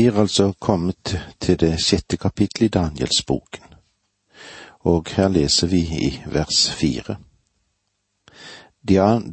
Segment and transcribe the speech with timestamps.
[0.00, 3.74] Vi er altså kommet til det sjette kapittelet i Danielsboken,
[4.80, 7.16] og her leser vi i vers fire.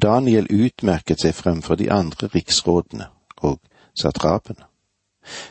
[0.02, 3.08] Daniel utmerket seg fremfor de andre riksrådene
[3.38, 3.62] og
[4.02, 4.68] satrapene,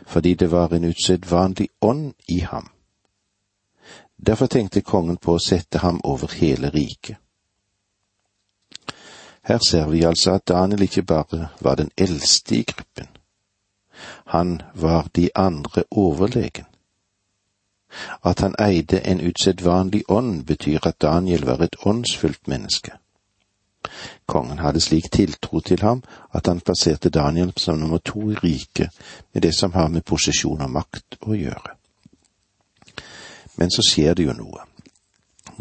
[0.07, 2.69] fordi det var en usedvanlig ånd i ham.
[4.27, 7.17] Derfor tenkte kongen på å sette ham over hele riket.
[9.49, 13.16] Her ser vi altså at Daniel ikke bare var den eldste i gruppen,
[14.27, 16.65] han var de andre overlegen.
[18.25, 22.93] At han eide en usedvanlig ånd, betyr at Daniel var et åndsfullt menneske.
[24.27, 26.03] Kongen hadde slik tiltro til ham
[26.35, 28.91] at han plasserte Daniel som nummer to i riket
[29.33, 31.77] med det som har med posisjon og makt å gjøre.
[33.57, 34.65] Men så skjer det jo noe.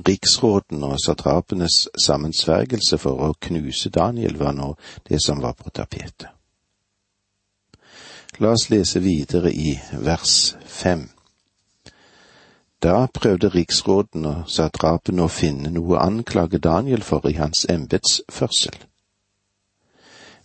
[0.07, 4.73] Riksråden og satrapenes sammensvergelse for å knuse Daniel var nå
[5.07, 6.27] det som var på tapetet.
[8.37, 11.05] La oss lese videre i vers fem.
[12.83, 18.75] Da prøvde riksråden og satrapen å finne noe å anklage Daniel for i hans embetsførsel.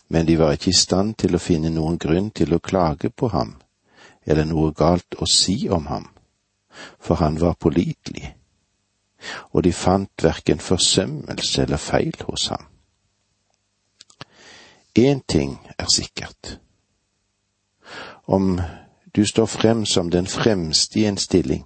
[0.06, 3.33] Men de var ikke i stand til å finne noen grunn til å klage på
[3.34, 3.56] ham,
[4.22, 6.06] eller noe galt å si om ham,
[7.02, 8.36] for han var pålitelig,
[9.50, 12.66] og de fant verken forsømmelse eller feil hos ham.
[14.94, 16.58] Én ting er sikkert
[18.26, 18.60] om
[19.16, 21.64] du står frem som den fremste i en stilling,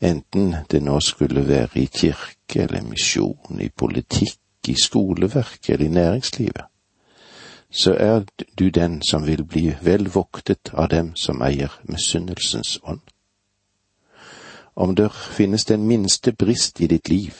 [0.00, 5.88] enten det nå skulle være i kirke eller misjon, i politikk, i skoleverk eller i
[5.88, 6.64] næringslivet,
[7.70, 8.24] så er
[8.58, 13.00] du den som vil bli vel voktet av dem som eier misunnelsens ånd.
[14.74, 17.34] Om det finnes den minste brist i ditt liv,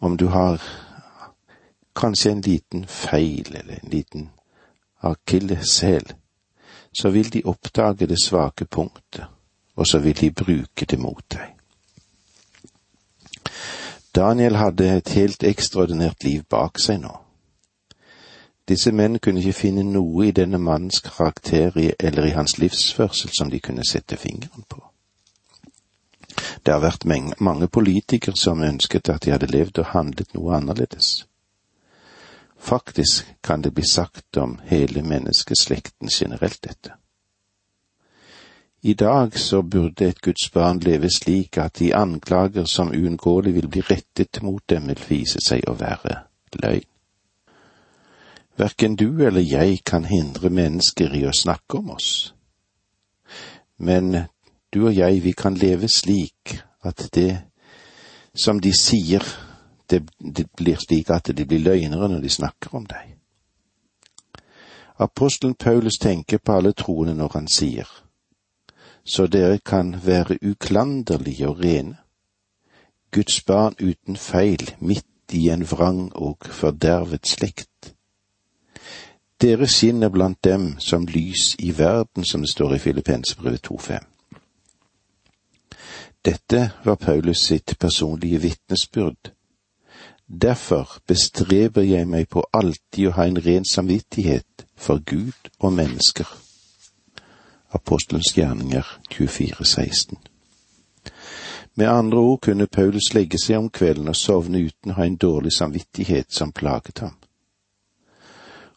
[0.00, 0.62] om du har
[1.96, 4.30] kanskje en liten feil eller en liten
[5.02, 6.12] akilleshæl,
[6.92, 9.24] så vil de oppdage det svake punktet,
[9.76, 11.48] og så vil de bruke det mot deg.
[14.14, 17.12] Daniel hadde et helt ekstraordinært liv bak seg nå.
[18.68, 23.50] Disse menn kunne ikke finne noe i denne mannens karakter eller i hans livsførsel som
[23.50, 24.82] de kunne sette fingeren på.
[26.66, 27.08] Det har vært
[27.40, 31.26] mange politikere som ønsket at de hadde levd og handlet noe annerledes.
[32.62, 36.92] Faktisk kan det bli sagt om hele menneskeslekten generelt dette.
[38.84, 43.68] I dag så burde et Guds barn leve slik at de anklager som uunngåelig vil
[43.68, 46.16] bli rettet mot dem, vil vise seg å være
[46.62, 46.88] løgn.
[48.58, 52.34] Verken du eller jeg kan hindre mennesker i å snakke om oss,
[53.78, 54.26] men
[54.74, 57.40] du og jeg, vi kan leve slik at det
[58.34, 59.22] som de sier,
[59.90, 63.16] det, det blir slik at de blir løgnere når de snakker om deg.
[64.98, 67.88] Apostelen Paulus tenker på alle troende når han sier,
[69.04, 71.96] så dere kan være uklanderlige og rene,
[73.12, 77.94] Guds barn uten feil midt i en vrang og fordervet slekt.
[79.42, 83.98] Dere skinner blant dem som lys i verden, som det står i Filippensbrevet 2.5.
[86.24, 89.32] Dette var Paulus sitt personlige vitnesbyrd
[90.40, 96.28] Derfor bestreber jeg meg på alltid å ha en ren samvittighet for Gud og mennesker.
[97.76, 100.16] Apostelens gjerninger 24,16
[101.74, 105.20] Med andre ord kunne Paulus legge seg om kvelden og sovne uten å ha en
[105.20, 107.14] dårlig samvittighet som plaget ham.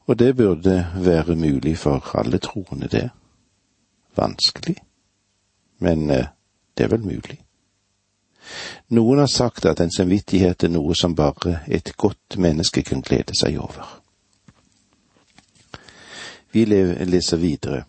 [0.08, 3.10] Og det burde være mulig for alle troende, det.
[4.16, 4.76] Vanskelig,
[5.80, 6.28] men eh,
[6.78, 7.40] det er vel mulig.
[8.90, 13.34] Noen har sagt at en samvittighet er noe som bare et godt menneske kan glede
[13.38, 14.02] seg over.
[16.52, 17.84] Vi leser videre.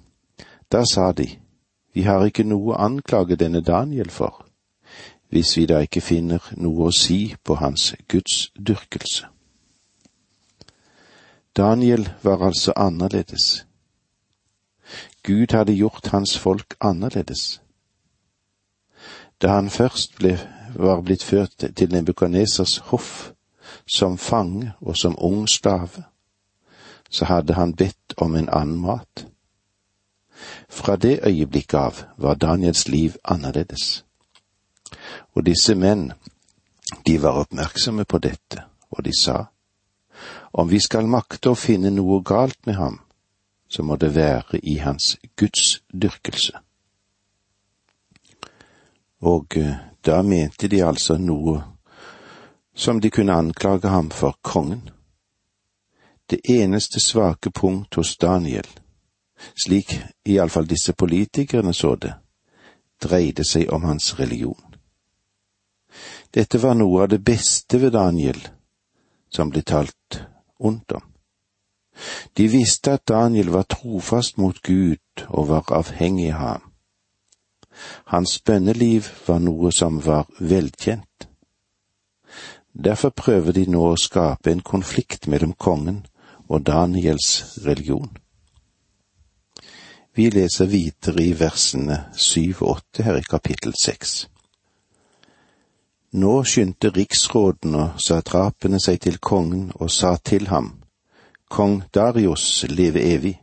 [0.72, 1.28] Da sa de,
[1.92, 4.46] vi har ikke noe å anklage denne Daniel for,
[5.28, 9.28] hvis vi da ikke finner noe å si på hans gudsdyrkelse.
[11.56, 13.66] Daniel var altså annerledes.
[15.22, 17.60] Gud hadde gjort hans folk annerledes.
[19.42, 20.36] Da han først ble,
[20.78, 23.32] var blitt ført til Nebukadnesers hoff
[23.86, 26.04] som fange og som ung slave,
[27.10, 29.26] så hadde han bedt om en annen mat.
[30.68, 34.04] Fra det øyeblikket av var Daniels liv annerledes.
[35.34, 36.12] Og disse menn,
[37.06, 39.44] de var oppmerksomme på dette, og de sa,
[40.52, 43.00] om vi skal makte å finne noe galt med ham,
[43.68, 46.52] så må det være i hans gudsdyrkelse.
[49.20, 49.74] Og eh,
[50.06, 51.62] da mente de altså noe
[52.76, 54.90] som de kunne anklage ham for kongen.
[56.30, 58.66] Det eneste svake punkt hos Daniel,
[59.54, 59.94] slik
[60.24, 62.12] iallfall disse politikerne så det,
[63.02, 64.62] dreide seg om hans religion.
[66.34, 68.40] Dette var noe av det beste ved Daniel
[69.32, 70.20] som ble talt
[70.58, 71.02] ondt om.
[72.36, 76.72] De visste at Daniel var trofast mot Gud og var avhengig av ham.
[78.12, 81.28] Hans bønneliv var noe som var velkjent.
[82.72, 86.04] Derfor prøver de nå å skape en konflikt mellom kongen
[86.48, 88.10] og Daniels religion.
[90.16, 94.26] Vi leser videre i versene syv og åtte her i kapittel seks.
[96.16, 100.70] Nå skyndte riksråden og satrapene seg til kongen og sa til ham,
[101.48, 103.34] Kong Darius leve evig.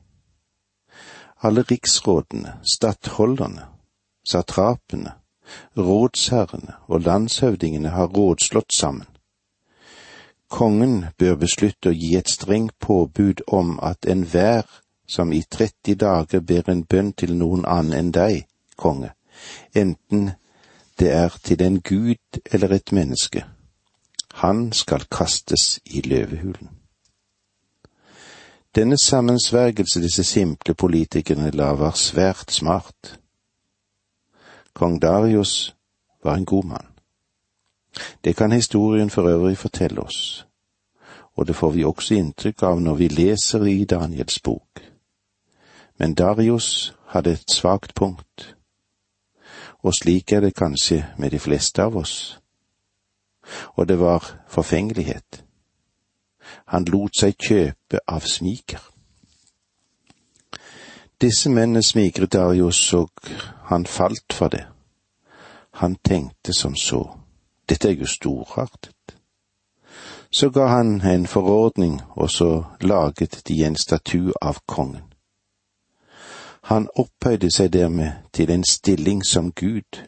[1.44, 3.68] Alle riksrådene, stattholderne,
[4.28, 5.12] satrapene,
[5.78, 9.08] rådsherrene og landshøvdingene har rådslått sammen.
[10.50, 14.68] Kongen bør beslutte å gi et strengt påbud om at enhver
[15.08, 18.46] som i 30 dager ber en bønn til noen annen enn deg,
[18.78, 19.12] konge,
[19.74, 20.32] enten
[21.00, 23.44] det er til en gud eller et menneske,
[24.34, 26.70] han skal kastes i løvehulen.
[28.76, 33.20] Denne sammensvergelse disse simple politikerne la, var svært smart.
[34.74, 35.76] Kong Darius
[36.24, 36.88] var en god mann.
[38.24, 40.48] Det kan historien for øvrig fortelle oss,
[41.34, 44.82] og det får vi også inntrykk av når vi leser i Daniels bok.
[45.98, 48.56] Men Darius hadde et svakt punkt,
[49.84, 52.40] og slik er det kanskje med de fleste av oss.
[53.76, 55.44] Og det var forfengelighet.
[56.68, 58.93] Han lot seg kjøpe av smiker.
[61.24, 63.10] Disse mennene smigret Darius, og
[63.66, 64.66] han falt for det.
[65.72, 67.18] Han tenkte som så,
[67.70, 69.16] dette er jo storartet.
[70.32, 75.14] Så ga han en forordning, og så laget de en statue av kongen.
[76.64, 80.04] Han opphøyde seg dermed til en stilling som Gud,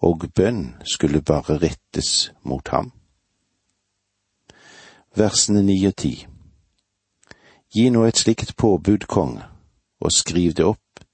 [0.00, 2.92] og bønn skulle bare rettes mot ham.
[5.16, 6.26] Versene ni og ti
[7.74, 9.44] Gi nå et slikt påbud, konge,
[10.00, 11.04] og skriv det opp,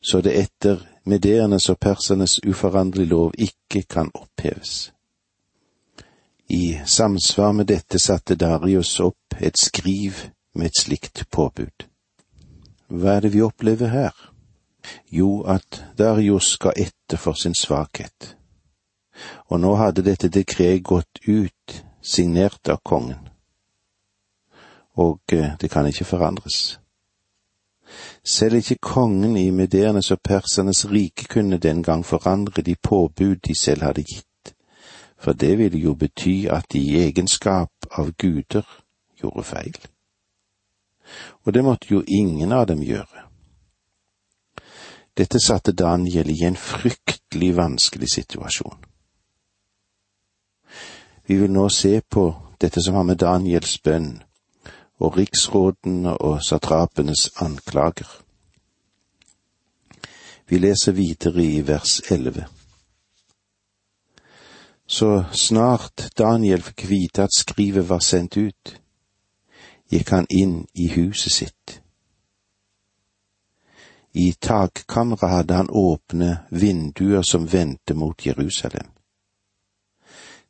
[0.00, 4.92] så det etter medernes og persernes uforanderlige lov ikke kan oppheves.
[6.48, 10.14] I samsvar med dette satte Darius opp et skriv
[10.54, 11.84] med et slikt påbud.
[12.88, 14.14] Hva er det vi opplever her?
[15.12, 18.36] Jo, at Darius ga etter for sin svakhet.
[19.52, 23.28] Og nå hadde dette dekret gått ut, signert av kongen.
[24.96, 26.78] Og eh, det kan ikke forandres.
[28.24, 33.54] Selv ikke kongen i medernes og persernes rike kunne den gang forandre de påbud de
[33.54, 34.54] selv hadde gitt,
[35.18, 38.66] for det ville jo bety at de i egenskap av guder
[39.20, 39.78] gjorde feil
[41.44, 43.24] og det måtte jo ingen av dem gjøre.
[45.16, 48.84] Dette satte Daniel i en fryktelig vanskelig situasjon.
[51.26, 52.30] Vi vil nå se på
[52.60, 54.12] dette som har med Daniels bønn
[54.98, 58.08] og riksrådene og satrapenes anklager.
[60.48, 62.46] Vi leser videre i vers elleve.
[64.86, 68.72] Så snart Daniel fikk vite at skrivet var sendt ut,
[69.92, 71.80] gikk han inn i huset sitt.
[74.16, 78.88] I takkammeret hadde han åpne vinduer som vendte mot Jerusalem.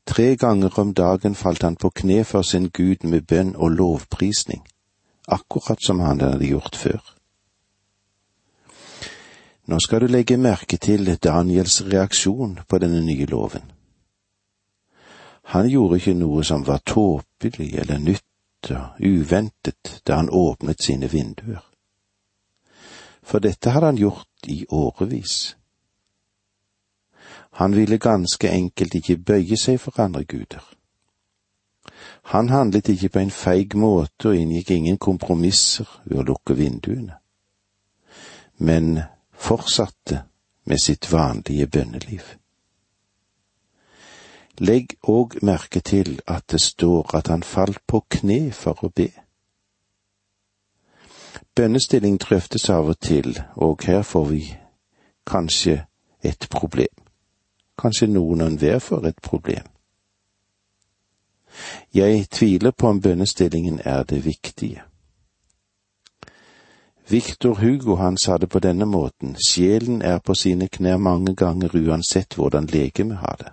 [0.09, 4.63] Tre ganger om dagen falt han på kne for sin Gud med bønn og lovprisning,
[5.29, 7.03] akkurat som han hadde gjort før.
[9.69, 13.67] Nå skal du legge merke til Daniels reaksjon på denne nye loven.
[15.53, 21.13] Han gjorde ikke noe som var tåpelig eller nytt og uventet da han åpnet sine
[21.13, 21.61] vinduer.
[23.23, 25.58] For dette hadde han gjort i årevis.
[27.59, 30.63] Han ville ganske enkelt ikke bøye seg for andre guder.
[32.31, 37.17] Han handlet ikke på en feig måte og inngikk ingen kompromisser ved å lukke vinduene,
[38.59, 39.01] men
[39.35, 40.21] fortsatte
[40.71, 42.23] med sitt vanlige bønneliv.
[44.59, 49.09] Legg òg merke til at det står at han falt på kne for å be.
[51.59, 54.43] Bønnestilling drøftes av og til, og her får vi
[55.27, 55.81] kanskje
[56.23, 56.98] et problem.
[57.79, 59.67] Kanskje noen og enhver får et problem.
[61.95, 64.83] Jeg tviler på om bønnestillingen er det viktige.
[67.09, 71.77] Victor Hugo han sa det på denne måten, sjelen er på sine knær mange ganger
[71.77, 73.53] uansett hvordan legemet har det.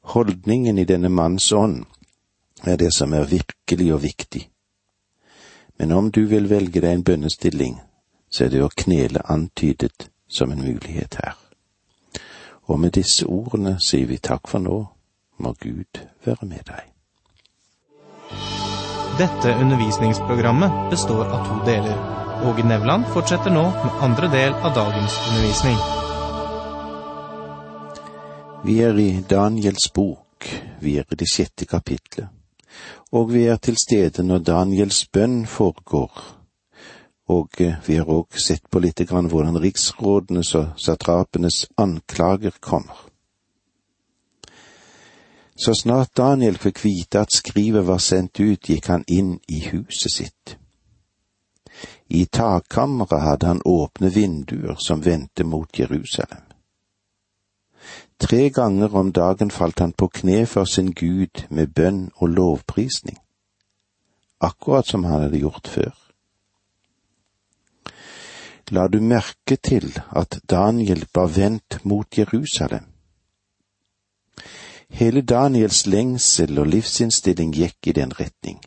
[0.00, 1.84] Holdningen i denne manns ånd
[2.64, 4.50] er det som er virkelig og viktig.
[5.78, 7.80] Men om du vil velge deg en bønnestilling,
[8.30, 11.49] så er det å knele antydet som en mulighet her.
[12.70, 14.78] Og med disse ordene sier vi takk for nå,
[15.42, 16.86] må Gud være med deg.
[19.18, 21.96] Dette undervisningsprogrammet består av to deler.
[22.46, 25.80] Åge Nevland fortsetter nå med andre del av dagens undervisning.
[28.64, 30.46] Vi er i Daniels bok,
[30.80, 32.28] vi er i det sjette kapitlet,
[33.12, 36.39] og vi er til stede når Daniels bønn foregår
[37.30, 43.06] og eh, vi har òg sett på lite grann hvordan riksrådenes og satrapenes anklager kommer.
[45.60, 50.12] Så snart Daniel fikk vite at skrivet var sendt ut, gikk han inn i huset
[50.12, 50.56] sitt.
[52.08, 56.42] I takkammeret hadde han åpne vinduer som vendte mot Jerusalem.
[58.20, 63.16] Tre ganger om dagen falt han på kne for sin Gud med bønn og lovprisning,
[64.40, 66.09] akkurat som han hadde gjort før
[68.70, 72.84] la du merke til at Daniel var vendt mot Jerusalem.
[74.88, 78.58] Hele Daniels lengsel og livsinnstilling gikk i den retning,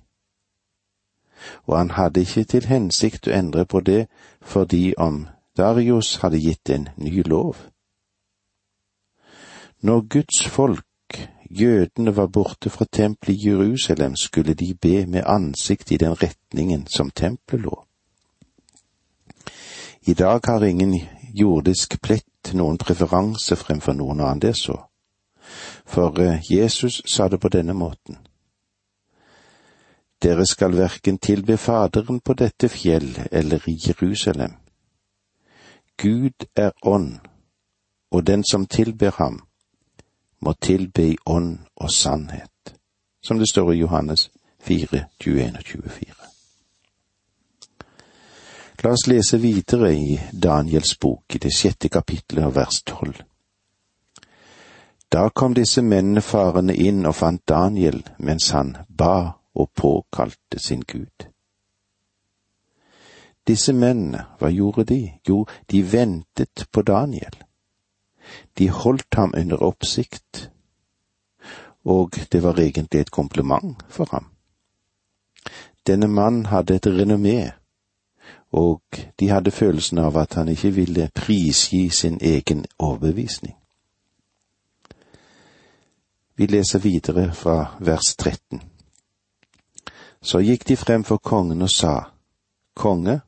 [1.66, 4.08] og han hadde ikke til hensikt å endre på det
[4.42, 5.26] fordi om
[5.58, 7.58] Darius hadde gitt en ny lov.
[9.84, 11.20] Når Guds folk,
[11.50, 16.88] jødene, var borte fra tempelet i Jerusalem, skulle de be med ansikt i den retningen
[16.88, 17.76] som tempelet lå.
[20.06, 21.00] I dag har ingen
[21.34, 24.76] jordisk plett noen preferanse fremfor noen annen det så.
[25.88, 28.18] For eh, Jesus sa det på denne måten.
[30.24, 34.58] Dere skal verken tilbe Faderen på dette fjell eller i Jerusalem.
[35.98, 37.20] Gud er ånd,
[38.12, 39.40] og den som tilber ham,
[40.40, 42.76] må tilbe i ånd og sannhet,
[43.24, 44.30] som det står i Johannes
[44.60, 46.33] 4, 21 og 24.
[48.84, 53.22] La oss lese videre i Daniels bok i det sjette kapitlet av vers tolv.
[55.08, 60.84] Da kom disse mennene farende inn og fant Daniel mens han ba og påkalte sin
[60.84, 61.30] Gud.
[63.48, 65.00] Disse mennene, hva gjorde de?
[65.28, 67.40] Jo, de ventet på Daniel.
[68.60, 70.50] De holdt ham under oppsikt,
[71.88, 74.32] og det var egentlig et kompliment for ham.
[75.88, 77.54] Denne mannen hadde et renommé
[78.54, 78.82] og
[79.20, 83.56] de hadde følelsen av at han ikke ville prisgi sin egen overbevisning.
[86.36, 88.62] Vi leser videre fra vers 13.
[90.22, 92.10] Så gikk de frem for kongen og sa,
[92.76, 93.20] Konge,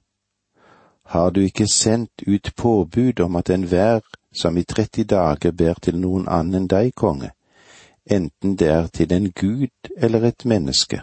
[1.04, 4.00] har du ikke sendt ut påbud om at enhver
[4.34, 7.32] som i 30 dager ber til noen annen enn deg, konge,
[8.06, 11.02] enten det er til en gud eller et menneske,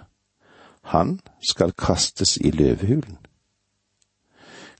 [0.82, 3.21] han skal kastes i løvehulen?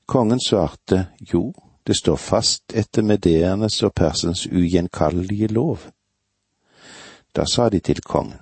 [0.06, 1.52] Kongen svarte jo,
[1.87, 5.88] det står fast etter medeernes og persens ugjenkallelige lov.
[7.37, 8.40] Da sa de til kongen.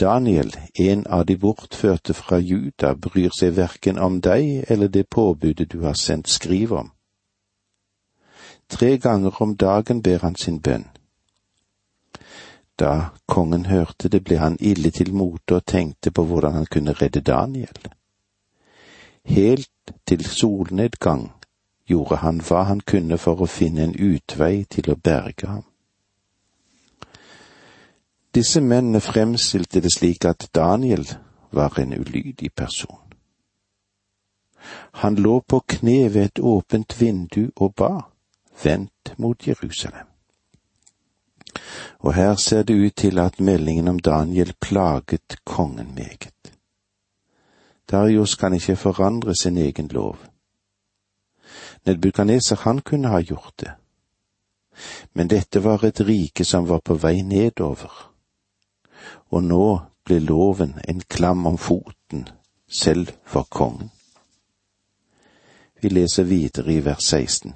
[0.00, 5.72] Daniel, en av de bortførte fra Juda, bryr seg verken om deg eller det påbudet
[5.72, 6.92] du har sendt skriv om.
[8.68, 10.86] Tre ganger om dagen ber han sin bønn.
[12.78, 16.94] Da kongen hørte det, ble han ille til mote og tenkte på hvordan han kunne
[16.94, 17.97] redde Daniel.
[19.28, 21.32] Helt til solnedgang
[21.88, 25.64] gjorde han hva han kunne for å finne en utvei til å berge ham.
[28.34, 31.04] Disse mennene fremstilte det slik at Daniel
[31.52, 33.00] var en ulydig person.
[35.04, 37.92] Han lå på kne ved et åpent vindu og ba,
[38.64, 40.06] vendt mot Jerusalem.
[42.00, 46.47] Og her ser det ut til at meldingen om Daniel plaget kongen meget.
[47.90, 50.16] Darius kan ikke forandre sin egen lov.
[51.86, 53.72] Nedbukaneser, han kunne ha gjort det.
[55.12, 57.92] Men dette var et rike som var på vei nedover,
[59.30, 62.28] og nå ble loven en klam om foten,
[62.68, 63.90] selv for kongen.
[65.82, 67.54] Vi leser videre i vers 16.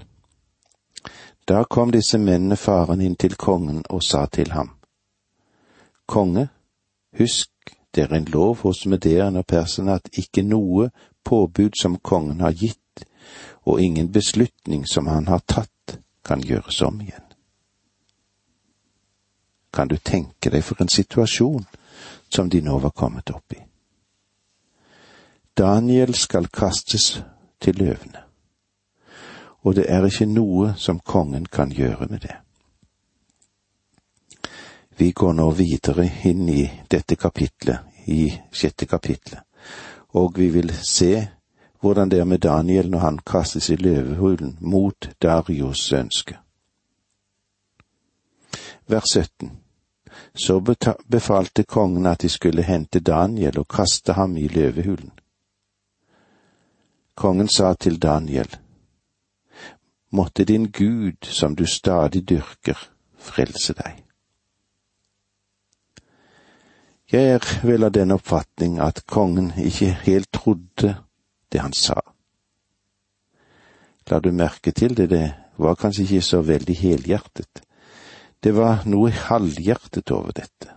[1.49, 4.71] Da kom disse mennene faren inn til kongen og sa til ham,
[6.07, 6.49] Konge,
[7.19, 7.51] husk
[7.95, 10.91] det er en lov hos medeerne og perserne at ikke noe
[11.25, 13.05] påbud som kongen har gitt,
[13.63, 15.69] og ingen beslutning som han har tatt,
[16.25, 17.25] kan gjøres om igjen.
[19.73, 21.65] Kan du tenke deg for en situasjon
[22.29, 23.59] som de nå var kommet opp i?
[25.59, 27.23] Daniel skal kastes
[27.61, 28.23] til løvene,
[29.63, 32.42] og det er ikke noe som kongen kan gjøre med det.
[34.97, 39.41] Vi går nå videre inn i dette kapitlet, i sjette kapitlet,
[40.13, 41.15] og vi vil se
[41.83, 46.39] hvordan det er med Daniel når han kastes i løvehulen mot Darios ønske.
[48.87, 49.51] Vers 17
[50.35, 50.61] Så
[51.09, 55.11] befalte kongen at de skulle hente Daniel og kaste ham i løvehulen.
[57.15, 58.57] Kongen sa til Daniel,
[60.13, 62.79] Måtte din Gud, som du stadig dyrker,
[63.17, 64.03] frelse deg.
[67.13, 70.95] Jeg er vel av den oppfatning at kongen ikke helt trodde
[71.53, 71.99] det han sa.
[74.09, 75.27] La du merke til det, det
[75.61, 77.61] var kanskje ikke så veldig helhjertet.
[78.41, 80.73] Det var noe halvhjertet over dette,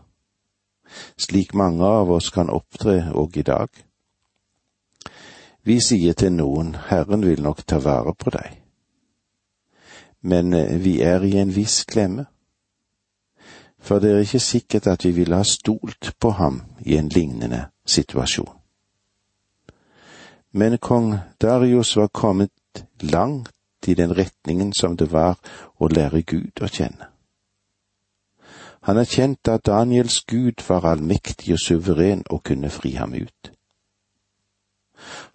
[1.15, 3.71] slik mange av oss kan opptre òg i dag.
[5.63, 8.59] Vi sier til noen Herren vil nok ta vare på deg,
[10.21, 12.27] men eh, vi er i en viss klemme.
[13.85, 17.65] For det er ikke sikkert at vi ville ha stolt på ham i en lignende
[17.85, 18.49] situasjon.
[20.51, 23.51] Men kong Darius var kommet langt
[23.87, 25.37] i den retningen som det var
[25.77, 27.11] å lære Gud å kjenne.
[28.85, 33.51] Han erkjente at Daniels Gud var allmektig og suveren og kunne fri ham ut.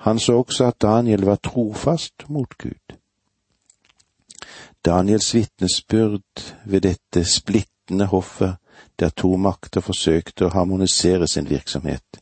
[0.06, 2.96] Han så også at Daniel var trofast mot Gud.
[4.84, 7.24] Daniels vitnesbyrd ved dette
[7.90, 8.56] splittende hoffet,
[8.98, 12.20] der to makter forsøkte å harmonisere sin virksomhet,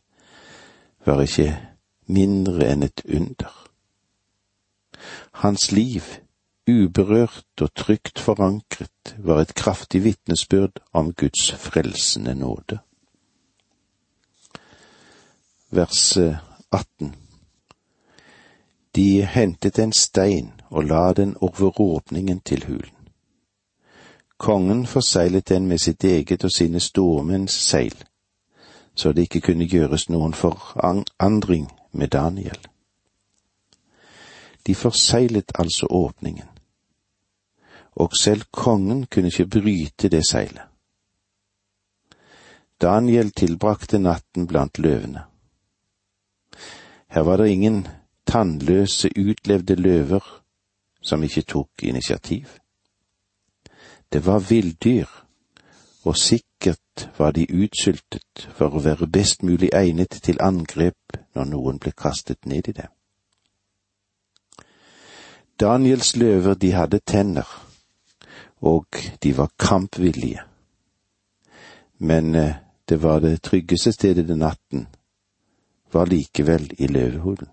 [1.05, 1.59] var ikke
[2.07, 3.53] mindre enn et under.
[5.43, 6.03] Hans liv,
[6.67, 12.79] uberørt og trygt forankret, var et kraftig vitnesbyrd om Guds frelsende nåde.
[15.69, 16.17] Vers
[16.71, 17.13] 18
[18.95, 22.98] De hentet en stein og la den over åpningen til hulen.
[24.39, 27.95] Kongen forseglet den med sitt eget og sine stormenns seil,
[28.95, 32.59] så det ikke kunne gjøres noen forandring med Daniel.
[34.67, 36.47] De forseglet altså åpningen,
[37.99, 40.63] og selv kongen kunne ikke bryte det seilet.
[42.81, 45.25] Daniel tilbrakte natten blant løvene.
[47.11, 47.87] Her var det ingen
[48.25, 50.23] tannløse, utlevde løver
[51.01, 52.47] som ikke tok initiativ.
[54.11, 55.07] Det var villdyr,
[56.03, 61.77] og sikkert var de utsultet for å være best mulig egnet til angrep når noen
[61.79, 62.89] ble kastet ned i dem.
[65.59, 67.47] Daniels løver, de hadde tenner,
[68.61, 68.85] og
[69.23, 70.41] de var kampvillige.
[71.99, 72.55] Men eh,
[72.89, 74.87] det var det tryggeste stedet den natten,
[75.91, 77.49] var likevel i løvehulen.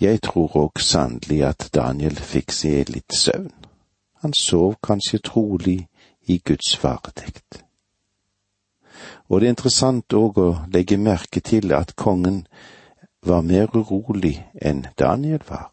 [0.00, 3.65] Jeg tror òg sannelig at Daniel fikk seg litt søvn.
[4.26, 5.88] Han sov kanskje trolig
[6.26, 7.62] i Guds varetekt.
[9.28, 12.40] Og det er interessant òg å legge merke til at kongen
[13.22, 15.68] var mer urolig enn Daniel var,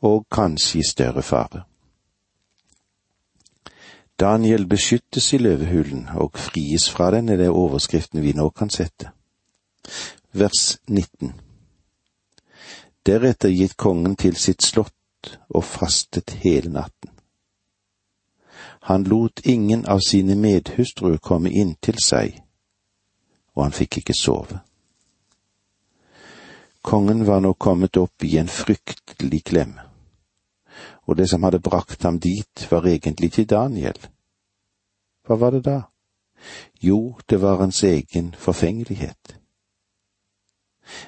[0.00, 1.66] og kanskje i større fare.
[4.16, 9.12] Daniel beskyttes i løvehulen og fries fra den, er det overskriften vi nå kan sette.
[10.32, 11.36] Vers 19
[13.04, 14.96] Deretter gitt kongen til sitt slott
[15.48, 17.10] og fastet hele natten.
[18.82, 22.40] Han lot ingen av sine medhustruer komme inn til seg,
[23.54, 24.58] og han fikk ikke sove.
[26.82, 29.84] Kongen var nå kommet opp i en fryktelig klemme,
[31.06, 33.98] og det som hadde brakt ham dit, var egentlig til Daniel.
[35.22, 35.78] Hva var det da?
[36.82, 39.41] Jo, det var hans egen forfengelighet.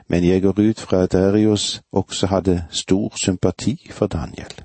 [0.08, 4.64] Men jeg går ut fra at Darius også hadde stor sympati for Daniel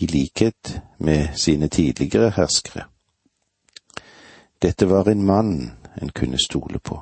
[0.00, 2.84] i likhet med sine tidligere herskere.
[4.62, 7.00] Dette var en mann en kunne stole på.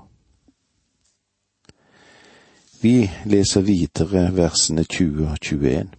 [2.81, 5.91] Vi leser videre versene 20 og 21.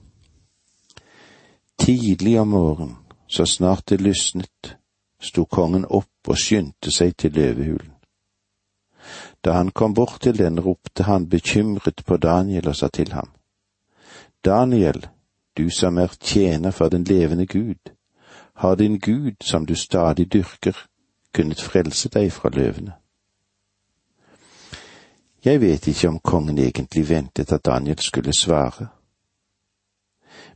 [1.79, 2.95] Tidlig om morgenen,
[3.27, 4.77] så snart det lysnet,
[5.21, 7.98] sto kongen opp og skyndte seg til løvehulen.
[9.45, 13.30] Da han kom bort til den, ropte han bekymret på Daniel og sa til ham,
[14.45, 15.08] Daniel,
[15.58, 17.91] du som er tjener for den levende Gud,
[18.54, 20.88] har din Gud, som du stadig dyrker,
[21.34, 22.93] kunnet frelse deg fra løvene?
[25.45, 28.88] Jeg vet ikke om kongen egentlig ventet at Daniel skulle svare.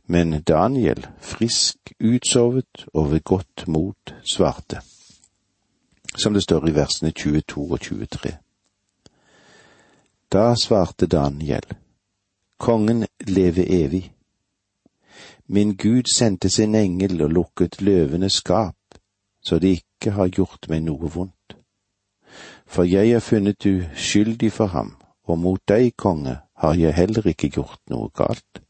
[0.06, 4.80] Men Daniel, frisk, utsovet og ved godt mot, svarte,
[6.16, 8.43] som det står i versene 22 og 23.
[10.34, 11.62] Da svarte Daniel,
[12.58, 14.12] Kongen leve evig.
[15.46, 18.96] Min Gud sendte sin engel og lukket løvenes skap,
[19.44, 21.54] så de ikke har gjort meg noe vondt.
[22.66, 27.52] For jeg er funnet uskyldig for ham, og mot deg, konge, har jeg heller ikke
[27.54, 28.62] gjort noe galt.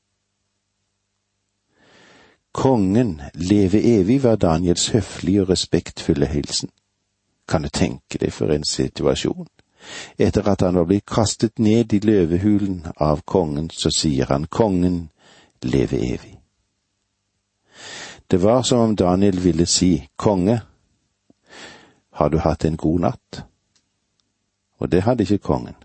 [2.53, 6.69] Kongen leve evig var Daniels høflige og respektfulle hilsen.
[7.49, 9.54] Kan du tenke deg for en situasjon?
[10.19, 15.09] Etter at han var blitt kastet ned i løvehulen av kongen, så sier han kongen
[15.63, 16.39] leve evig.
[18.27, 20.61] Det var som om Daniel ville si konge,
[22.11, 23.43] har du hatt en god natt?
[24.79, 25.77] Og det hadde ikke kongen.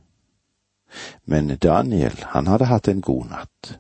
[1.25, 3.79] Men Daniel, han hadde hatt en god natt.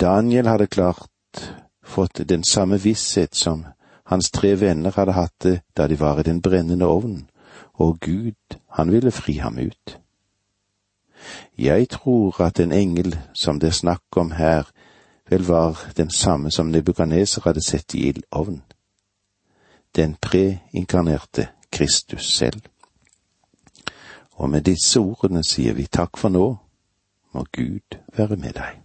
[0.00, 1.52] Daniel hadde klart
[1.82, 3.66] fått den samme visshet som
[4.04, 7.28] hans tre venner hadde hatt det da de var i den brennende ovnen,
[7.74, 9.98] og Gud, han ville fri ham ut.
[11.58, 14.62] Jeg tror at en engel som det er snakk om her,
[15.30, 18.62] vel var den samme som Nebukaneser hadde sett i ildovnen.
[19.96, 22.60] Den preinkarnerte Kristus selv.
[24.32, 26.56] Og med disse ordene sier vi takk for nå,
[27.32, 28.81] må Gud være med deg.